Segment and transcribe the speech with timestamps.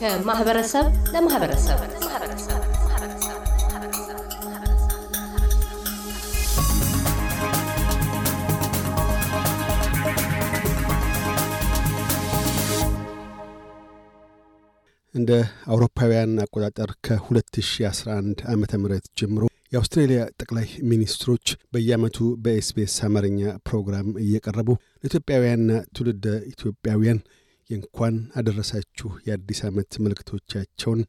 [0.00, 1.78] ከማህበረሰብ ለማህበረሰብ።
[15.14, 15.32] እንደ
[15.66, 18.64] አውሮፓውያን አቆጣጠር ከ2011 ዓ ም
[19.18, 27.20] ጀምሮ የአውስትሬልያ ጠቅላይ ሚኒስትሮች በየዓመቱ በኤስቢኤስ አማርኛ ፕሮግራም እየቀረቡ ለኢትዮጵያውያንና ትውልደ ኢትዮጵያውያን
[27.70, 31.00] የእንኳን አደረሳችሁ የአዲስ ዓመት መልእክቶቻቸውን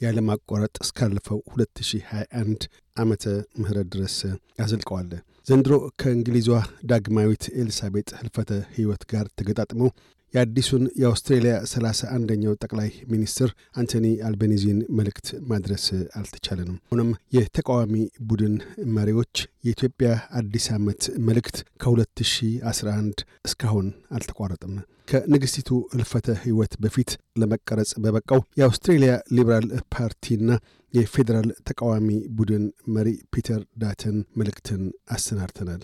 [0.00, 2.62] ያለማቋረጥ እስካለፈው 2021
[2.96, 3.24] ዓመተ
[3.60, 4.16] ምህረት ድረስ
[4.58, 5.10] አዘልቀዋል።
[5.46, 6.48] ዘንድሮ ከእንግሊዟ
[6.90, 9.90] ዳግማዊት ኤልሳቤጥ ህልፈተ ሕይወት ጋር ተገጣጥመው
[10.34, 15.84] የአዲሱን የአውስትሬልያ ሰላሳ አንደኛው ጠቅላይ ሚኒስትር አንቶኒ አልቤኒዚን መልእክት ማድረስ
[16.20, 17.94] አልተቻለንም። ሆኖም የተቃዋሚ
[18.28, 18.54] ቡድን
[18.94, 19.34] መሪዎች
[19.66, 24.74] የኢትዮጵያ አዲስ ዓመት መልእክት ከ2011 እስካሁን አልተቋረጠም።
[25.08, 30.50] ከንግሥቲቱ እልፈተ ሕይወት በፊት ለመቀረጽ በበቃው የአውስትሬልያ ሊበራል ፓርቲና
[30.94, 35.82] የፌዴራል ተቃዋሚ ቡድን መሪ ፒተር ዳተን መልእክትን አሰናድተናል።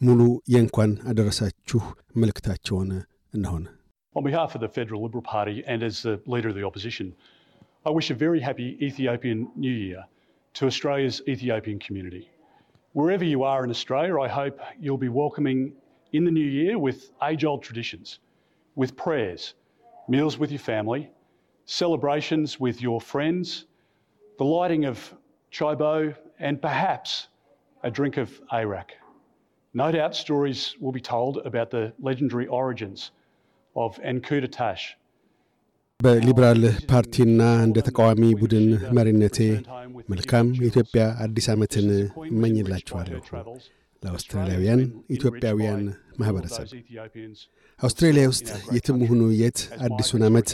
[0.00, 1.80] ሙሉ የእንኳን አደረሳችሁ
[2.16, 2.90] መልእክታቸውን
[3.34, 3.64] እነሆን።
[4.16, 7.14] On behalf of the Federal Liberal Party and as the Leader of the Opposition,
[7.84, 10.06] I wish a very happy Ethiopian New Year
[10.54, 12.30] to Australia's Ethiopian community.
[12.94, 15.74] Wherever you are in Australia, I hope you'll be welcoming
[16.14, 18.20] in the new year with age old traditions,
[18.74, 19.52] with prayers,
[20.08, 21.10] meals with your family,
[21.66, 23.66] celebrations with your friends,
[24.38, 25.14] the lighting of
[25.52, 27.28] chibo, and perhaps
[27.82, 28.92] a drink of Arak.
[29.74, 33.10] No doubt stories will be told about the legendary origins.
[36.00, 39.38] በሊበራል ፓርቲና እንደ ተቃዋሚ ቡድን መሪነቴ
[40.08, 41.86] መልካም የኢትዮጵያ አዲስ ዓመትን
[42.30, 43.20] እመኝላችኋለሁ።
[44.02, 44.80] ለአውስትራሊያውያን
[45.16, 45.82] ኢትዮጵያውያን
[46.20, 46.66] ማኅበረሰብ
[47.78, 50.50] አውስትራሊያ ውስጥ የትም ሁኑ የት አዲሱን ዓመት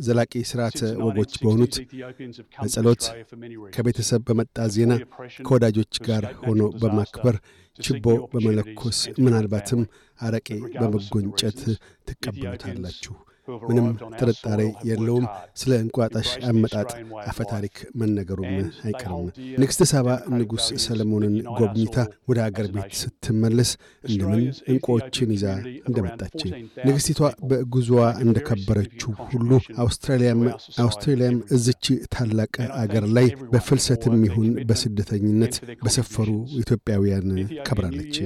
[0.00, 1.74] ዘላቂ ሥርዓተ ወጎች በሆኑት
[2.58, 3.02] በጸሎት
[3.74, 4.92] ከቤተሰብ በመጣ ዜና
[5.46, 7.36] ከወዳጆች ጋር ሆኖ በማክበር
[7.78, 9.80] ችቦ በመለኮስ ምናልባትም
[10.18, 11.60] አረቄ በመጎንጨት
[12.08, 13.14] ትቀበሉታላችሁ።
[13.62, 13.86] ምንም
[14.18, 15.24] ጥርጣሬ የለውም።
[15.60, 16.90] ስለ እንቁጣጣሽ አመጣጥ
[17.24, 18.52] አፈታሪክ መነገሩም
[18.84, 19.26] አይቀርም።
[19.60, 21.96] ንግሥተ ሳባ ንጉሥ ሰለሞንን ጎብኝታ
[22.28, 23.70] ወደ አገር ቤት ስትመለስ
[24.04, 25.46] እንደምን እንቁዎችን ይዛ
[25.84, 26.40] እንደመጣች
[26.86, 29.50] ንግሥቲቷ በጉዞዋ እንደከበረችው ሁሉ
[29.84, 30.42] አውስትራሊያም
[30.84, 31.84] አውስትራሊያም እዝች
[32.14, 35.54] ታላቅ አገር ላይ በፍልሰትም ይሁን በስደተኝነት
[35.84, 36.28] በሰፈሩ
[36.60, 37.28] ኢትዮጵያውያን
[37.66, 38.16] ከብራለች።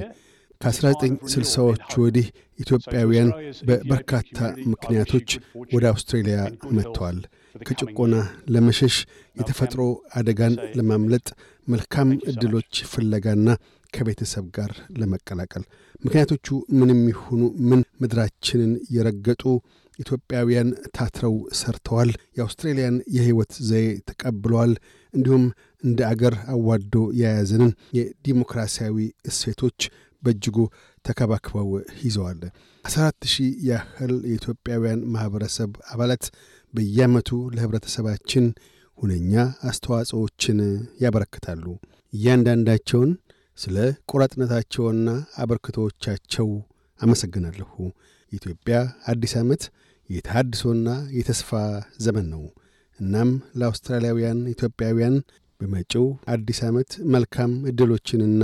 [0.61, 2.25] ከ1960ዎቹ ወዲህ
[2.59, 3.29] ኢትዮጵያውያን
[3.67, 4.37] በበርካታ
[4.71, 5.29] ምክንያቶች
[5.73, 6.37] ወደ አውስትሬልያ
[6.77, 7.19] መጥተዋል።
[7.61, 8.15] ከጭቆና
[8.55, 8.95] ለመሸሽ
[9.37, 9.81] የተፈጥሮ
[10.19, 11.27] አደጋን ለማምለጥ
[11.67, 13.47] መልካም ዕድሎች ፍለጋና
[13.93, 15.63] ከቤተሰብ ጋር ለመቀላቀል
[16.03, 16.47] ምክንያቶቹ
[16.79, 19.43] ምንም ይሁኑ ምን ምድራችንን የረገጡ
[19.99, 24.73] ኢትዮጵያውያን ታትረው ሰርተዋል። የአውስትሬልያን የሕይወት ዘዬ ተቀብለዋል።
[25.13, 25.45] እንዲሁም
[25.83, 29.79] እንደ አገር አዋዶ የያዘንን የዲሞክራሲያዊ እሴቶች
[30.23, 30.57] በእጅጉ
[31.05, 31.69] ተከባክበው
[32.03, 32.41] ይዘዋል።
[32.85, 36.25] አስራ አራት ሺህ ያህል የኢትዮጵያውያን ማኅበረሰብ አባላት
[36.73, 38.45] በየዓመቱ ለኅብረተሰባችን
[38.97, 39.33] ሁነኛ
[39.69, 40.57] አስተዋጽኦችን
[41.03, 41.65] ያበረክታሉ።
[42.13, 43.11] እያንዳንዳቸውን
[43.57, 43.77] ስለ
[44.11, 45.07] ቆራጥነታቸውና
[45.43, 46.49] አበርክቶቻቸው
[46.99, 47.71] አመሰግናለሁ።
[48.31, 48.77] የኢትዮጵያ
[49.11, 49.63] አዲስ ዓመት
[50.09, 51.49] የተሃድሶና የተስፋ
[52.05, 52.43] ዘመን ነው።
[52.99, 53.29] እናም
[53.59, 55.15] ለአውስትራሊያውያን ኢትዮጵያውያን
[55.61, 58.43] በመጪው አዲስ ዓመት መልካም ዕድሎችንና